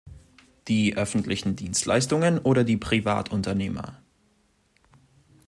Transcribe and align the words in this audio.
Die 0.67 0.95
öffentlichen 0.97 1.55
Dienstleistungen 1.55 2.39
oder 2.39 2.63
die 2.63 2.75
Privatunternehmer? 2.75 4.01